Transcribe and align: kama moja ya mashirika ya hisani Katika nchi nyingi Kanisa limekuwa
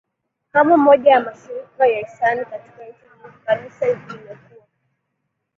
kama 0.51 0.77
moja 0.77 1.11
ya 1.11 1.19
mashirika 1.19 1.87
ya 1.87 1.99
hisani 2.07 2.45
Katika 2.45 2.85
nchi 2.89 3.03
nyingi 3.23 3.37
Kanisa 3.45 3.85
limekuwa 3.87 4.67